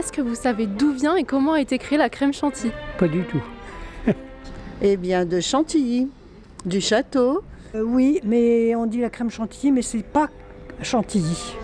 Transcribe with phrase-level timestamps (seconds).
[0.00, 2.72] est-ce que vous savez d'où vient et comment a été créée la crème chantilly?
[2.98, 3.42] Pas du tout.
[4.82, 6.08] Eh bien, de Chantilly,
[6.64, 7.42] du château.
[7.74, 10.30] Euh, oui, mais on dit la crème chantilly, mais c'est pas
[10.82, 11.54] chantilly.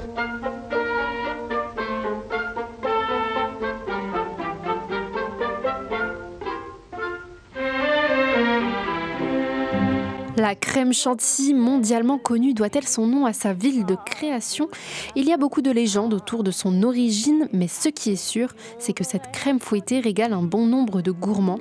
[10.47, 14.69] La crème chantilly, mondialement connue, doit-elle son nom à sa ville de création?
[15.17, 18.55] Il y a beaucoup de légendes autour de son origine, mais ce qui est sûr,
[18.79, 21.59] c'est que cette crème fouettée régale un bon nombre de gourmands.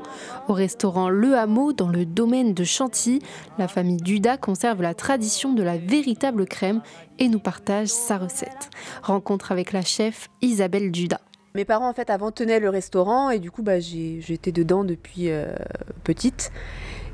[0.47, 3.23] Au restaurant Le Hameau, dans le domaine de Chantilly,
[3.57, 6.83] la famille Duda conserve la tradition de la véritable crème
[7.17, 8.69] et nous partage sa recette.
[9.01, 11.21] Rencontre avec la chef Isabelle Duda.
[11.55, 15.31] Mes parents, en fait, avant tenaient le restaurant et du coup, bah, j'étais dedans depuis
[15.31, 15.55] euh,
[16.03, 16.51] petite.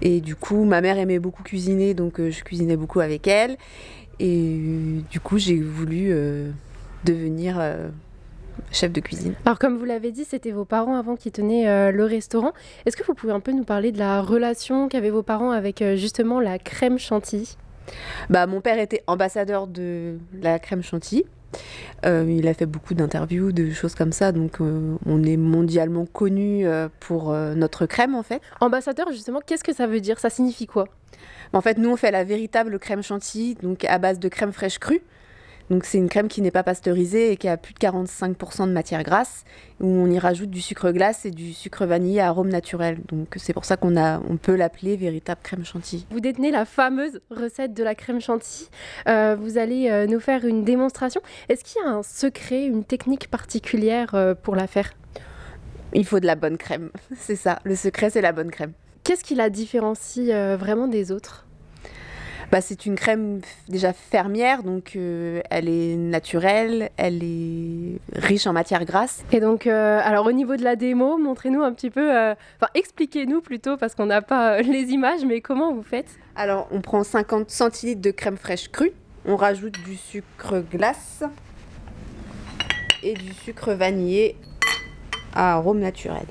[0.02, 3.58] Et du coup, ma mère aimait beaucoup cuisiner, donc euh, je cuisinais beaucoup avec elle.
[4.20, 6.50] Et euh, du coup, j'ai voulu euh,
[7.06, 7.62] devenir
[8.72, 9.34] chef de cuisine.
[9.46, 12.54] Alors comme vous l'avez dit, c'était vos parents avant qui tenaient le restaurant.
[12.86, 15.84] Est-ce que vous pouvez un peu nous parler de la relation qu'avaient vos parents avec
[15.96, 17.58] justement la crème chantilly?
[18.30, 21.26] Bah, Mon père était ambassadeur de la crème chantilly.
[22.06, 26.06] Euh, il a fait beaucoup d'interviews, de choses comme ça, donc euh, on est mondialement
[26.06, 28.42] connu euh, pour notre crème en fait.
[28.60, 30.20] Ambassadeur, justement, qu'est-ce que ça veut dire?
[30.20, 30.86] Ça signifie quoi?
[31.54, 34.80] En fait, nous on fait la véritable crème chantilly, donc à base de crème fraîche
[34.80, 35.02] crue.
[35.72, 38.74] Donc c'est une crème qui n'est pas pasteurisée et qui a plus de 45% de
[38.74, 39.46] matière grasse,
[39.80, 43.00] où on y rajoute du sucre glace et du sucre vanillé à arôme naturel.
[43.08, 46.06] Donc c'est pour ça qu'on a, on peut l'appeler véritable crème chantilly.
[46.12, 48.68] Vous détenez la fameuse recette de la crème chantilly.
[49.08, 51.22] Euh, vous allez euh, nous faire une démonstration.
[51.48, 54.92] Est-ce qu'il y a un secret, une technique particulière euh, pour la faire?
[55.94, 56.92] Il faut de la bonne crème.
[57.16, 57.60] C'est ça.
[57.64, 58.74] Le secret, c'est la bonne crème.
[59.06, 61.46] Qu'est-ce qui la différencie vraiment des autres?
[62.52, 68.52] Bah, c'est une crème déjà fermière, donc euh, elle est naturelle, elle est riche en
[68.52, 69.24] matière grasse.
[69.32, 72.70] Et donc, euh, alors au niveau de la démo, montrez-nous un petit peu, euh, enfin
[72.76, 76.10] expliquez-nous plutôt, parce qu'on n'a pas les images, mais comment vous faites?
[76.36, 78.92] Alors, on prend 50 centilitres de crème fraîche crue,
[79.26, 81.24] on rajoute du sucre glace
[83.02, 84.36] et du sucre vanillé
[85.34, 86.26] à arôme naturel.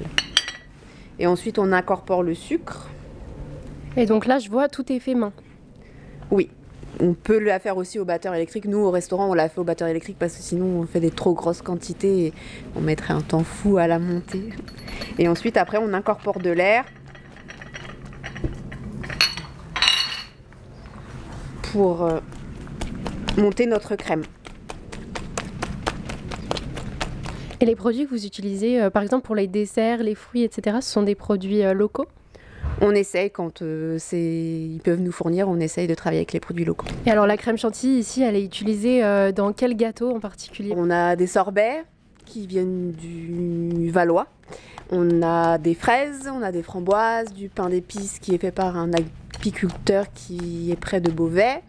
[1.18, 2.90] Et ensuite, on incorpore le sucre.
[3.96, 5.32] Et donc là, je vois, tout est fait main.
[6.30, 6.48] Oui.
[7.02, 8.66] On peut la faire aussi au batteur électrique.
[8.66, 11.10] Nous, au restaurant, on l'a fait au batteur électrique parce que sinon, on fait des
[11.10, 12.32] trop grosses quantités et
[12.76, 14.50] on mettrait un temps fou à la monter.
[15.18, 16.84] Et ensuite, après, on incorpore de l'air
[21.72, 22.20] pour euh,
[23.38, 24.22] monter notre crème.
[27.60, 30.78] Et les produits que vous utilisez, euh, par exemple pour les desserts, les fruits, etc.,
[30.80, 32.06] ce sont des produits euh, locaux?
[32.80, 36.64] On essaye, quand euh, ils peuvent nous fournir, on essaye de travailler avec les produits
[36.64, 36.86] locaux.
[37.06, 40.74] Et alors la crème chantilly ici, elle est utilisée euh, dans quel gâteau en particulier?
[40.76, 41.84] On a des sorbets
[42.24, 44.26] qui viennent du Valois.
[44.92, 48.76] On a des fraises, on a des framboises, du pain d'épices qui est fait par
[48.76, 51.62] un apiculteur qui est près de Beauvais.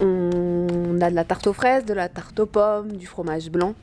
[0.00, 3.74] On a de la tarte aux fraises, de la tarte aux pommes, du fromage blanc.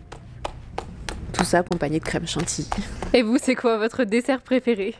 [1.33, 2.69] Tout ça accompagné de crème chantilly.
[3.13, 4.95] Et vous, c'est quoi votre dessert préféré?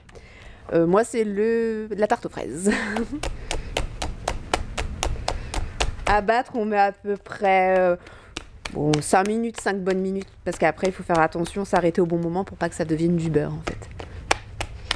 [0.73, 2.71] Euh, moi, c'est le la tarte aux fraises.
[6.07, 7.95] à battre, on met à peu près euh,
[8.73, 10.27] bon, 5 minutes, 5 bonnes minutes.
[10.43, 13.15] Parce qu'après, il faut faire attention, s'arrêter au bon moment pour pas que ça devienne
[13.15, 13.89] du beurre, en fait.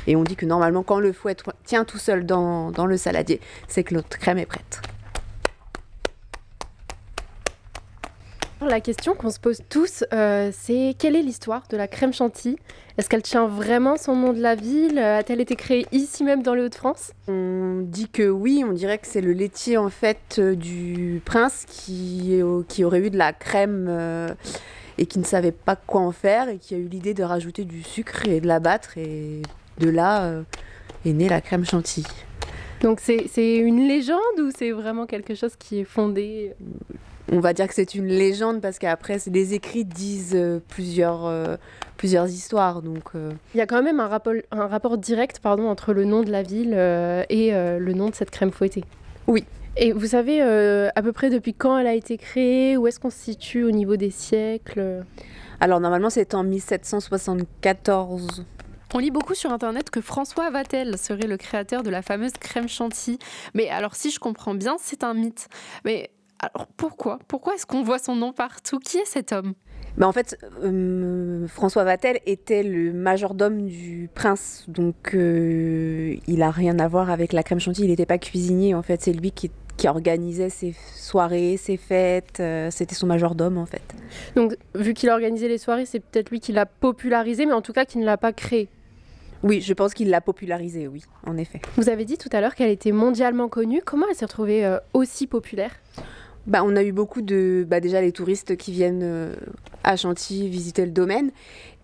[0.08, 1.36] Et on dit que normalement, quand le fouet
[1.66, 4.82] tient tout seul dans, dans le saladier, c'est que notre crème est prête.
[8.62, 12.58] La question qu'on se pose tous, euh, c'est quelle est l'histoire de la crème chantilly?
[12.98, 15.00] Est-ce qu'elle tient vraiment son nom de la ville?
[15.00, 17.14] A-t-elle été créée ici même dans les Hauts-de-France?
[17.30, 21.66] On dit que oui, on dirait que c'est le laitier en fait euh, du prince
[21.70, 24.28] qui, qui aurait eu de la crème euh,
[24.98, 27.64] et qui ne savait pas quoi en faire et qui a eu l'idée de rajouter
[27.64, 28.98] du sucre et de la battre.
[28.98, 29.42] Et
[29.78, 30.34] de là
[31.06, 32.06] est née la crème chantilly.
[32.82, 36.54] Donc c'est une légende ou c'est vraiment quelque chose qui est fondé?
[37.32, 41.58] On va dire que c'est une légende parce qu'après, les écrits disent euh, plusieurs, euh,
[41.98, 42.82] plusieurs histoires.
[42.82, 43.32] Donc, euh.
[43.54, 46.32] Il y a quand même un rapport, un rapport direct pardon, entre le nom de
[46.32, 46.74] la ville
[47.30, 48.84] et le nom de cette crème fouettée.
[49.28, 49.46] Oui.
[49.78, 53.10] Et vous savez à peu près depuis quand elle a été créée Où est-ce qu'on
[53.10, 55.06] se situe au niveau des siècles?
[55.60, 58.46] Alors normalement c'est en 1774.
[58.94, 62.68] On lit beaucoup sur Internet que François Vatel serait le créateur de la fameuse crème
[62.68, 63.20] chantilly.
[63.54, 65.48] Mais alors si je comprends bien, c'est un mythe.
[65.86, 66.10] Mais
[66.40, 67.20] alors pourquoi?
[67.28, 68.80] Pourquoi est-ce qu'on voit son nom partout?
[68.80, 69.54] Qui est cet homme?
[69.98, 76.52] Ben en fait, euh, François Vatel était le majordome du prince, donc euh, il a
[76.52, 77.88] rien à voir avec la crème chantilly.
[77.88, 82.40] Il n'était pas cuisinier, en fait, c'est lui qui, qui organisait ses soirées, ses fêtes.
[82.40, 83.82] euh, C'était son majordome en fait.
[84.36, 87.62] Donc, vu qu'il a organisé les soirées, c'est peut-être lui qui l'a popularisé, mais en
[87.62, 88.70] tout cas qui ne l'a pas créé.
[89.42, 91.62] Oui, je pense qu'il l'a popularisé, oui, en effet.
[91.78, 93.82] Vous avez dit tout à l'heure qu'elle était mondialement connue.
[93.84, 95.72] Comment elle s'est retrouvée euh, aussi populaire?
[96.48, 99.36] Bah, on a eu beaucoup de, bah, déjà les touristes qui viennent euh,
[99.84, 101.32] à Chantilly visiter le domaine,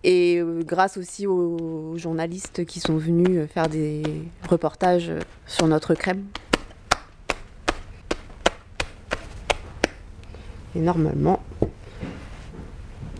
[0.02, 4.02] et euh, grâce aussi aux journalistes qui sont venus euh, faire des
[4.48, 5.12] reportages
[5.46, 6.24] sur notre crème.
[10.74, 11.42] Et normalement,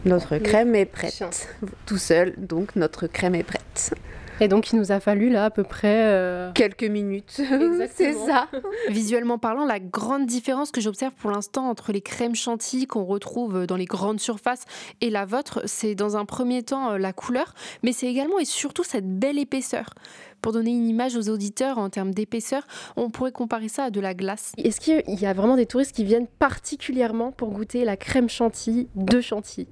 [0.05, 1.49] notre crème est prête.
[1.87, 3.95] Tout seul, donc notre crème est prête.
[4.41, 6.09] Et donc, il nous a fallu là à peu près.
[6.09, 7.41] euh, Quelques minutes,
[7.95, 8.49] c'est ça.
[8.91, 13.67] Visuellement parlant, la grande différence que j'observe pour l'instant entre les crèmes chantilly qu'on retrouve
[13.67, 14.65] dans les grandes surfaces
[15.01, 18.45] et la vôtre, c'est dans un premier temps euh, la couleur, mais c'est également et
[18.45, 19.95] surtout cette belle épaisseur.
[20.43, 22.67] Pour donner une image aux auditeurs en termes d'épaisseur,
[22.97, 24.53] on pourrait comparer ça à de la glace.
[24.59, 28.89] Est-ce qu'il y a vraiment des touristes qui viennent particulièrement pour goûter la crème chantilly
[28.97, 29.67] de Chantilly?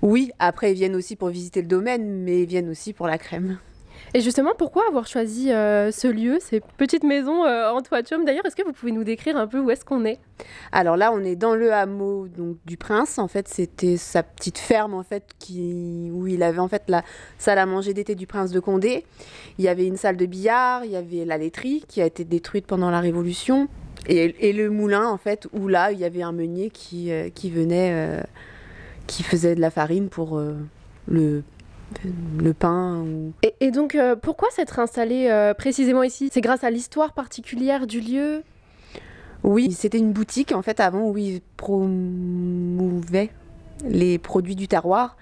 [0.00, 3.18] Oui, après ils viennent aussi pour visiter le domaine, mais ils viennent aussi pour la
[3.18, 3.58] crème.
[4.14, 8.44] Et justement, pourquoi avoir choisi euh, ce lieu, ces petites maisons euh, en toiture D'ailleurs,
[8.44, 10.18] est-ce que vous pouvez nous décrire un peu où est-ce qu'on est?
[10.70, 13.18] Alors là, on est dans le hameau donc, du prince.
[13.18, 17.02] En fait, c'était sa petite ferme en fait qui où il avait en fait la
[17.38, 19.04] salle à manger d'été du prince de Condé.
[19.58, 22.24] Il y avait une salle de billard, il y avait la laiterie qui a été
[22.24, 23.68] détruite pendant la Révolution
[24.08, 27.28] et, et le moulin en fait où là il y avait un meunier qui euh,
[27.30, 28.22] qui venait euh,
[29.06, 30.40] qui faisait de la farine pour
[31.06, 31.42] le
[32.38, 36.30] le pain ou Et, et donc, euh, pourquoi s'être installé euh, précisément ici?
[36.32, 38.42] C'est grâce à l'histoire particulière du lieu?
[39.42, 43.30] Oui, c'était une boutique en fait avant où ils promouvaient
[43.84, 45.16] les produits du terroir.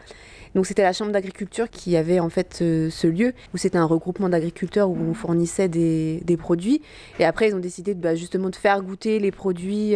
[0.55, 3.85] Donc c'était la chambre d'agriculture qui avait en fait euh, ce lieu où c'était un
[3.85, 6.83] regroupement d'agriculteurs où on fournissait des, des produits.
[7.21, 9.95] Et après ils ont décidé de, bah, justement de faire goûter les produits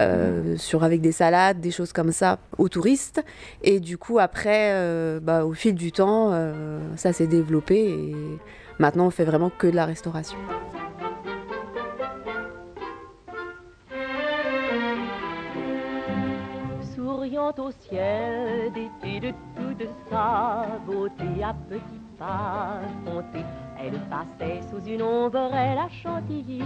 [0.00, 3.22] euh, sur avec des salades, des choses comme ça aux touristes.
[3.62, 8.14] Et du coup après, euh, bah, au fil du temps, euh, ça s'est développé et
[8.78, 10.38] maintenant on fait vraiment que de la restauration.
[17.58, 23.44] Au ciel d'été de sa beauté à petits pas montés,
[23.80, 26.62] elle passait sous une ombrelle à Chantilly.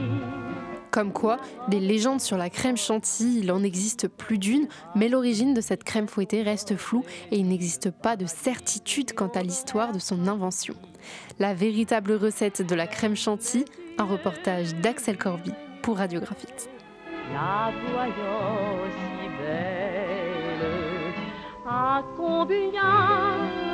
[0.90, 1.38] Comme quoi,
[1.68, 5.82] des légendes sur la crème chantilly, il en existe plus d'une, mais l'origine de cette
[5.82, 10.28] crème fouettée reste floue et il n'existe pas de certitude quant à l'histoire de son
[10.28, 10.74] invention.
[11.38, 13.64] La véritable recette de la crème chantilly,
[13.98, 15.52] un reportage d'Axel Corby
[15.82, 16.68] pour Radiographite.
[17.32, 21.14] La voyant si belle,
[21.66, 23.65] à combien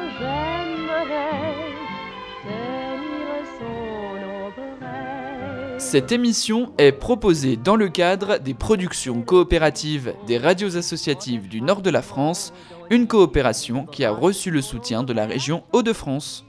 [5.92, 11.82] Cette émission est proposée dans le cadre des productions coopératives des radios associatives du nord
[11.82, 12.54] de la France,
[12.88, 16.46] une coopération qui a reçu le soutien de la région Hauts-de-France.